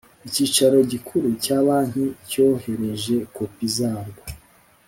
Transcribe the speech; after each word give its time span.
Ikicaro 0.27 0.77
gikuru 0.91 1.27
cya 1.43 1.57
banki 1.67 2.03
cyohereje 2.29 3.15
kopi 3.35 3.65
zarwo 3.75 4.21